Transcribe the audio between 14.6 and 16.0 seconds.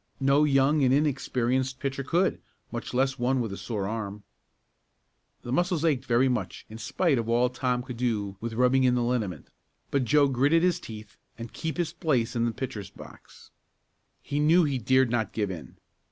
he dared not give in.